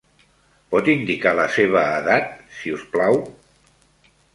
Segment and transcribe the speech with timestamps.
[0.75, 3.25] Pot indicar la seva edat, si us plau?